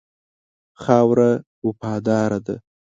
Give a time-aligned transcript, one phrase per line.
[0.81, 1.31] خاوره
[1.65, 2.55] وفاداره ده.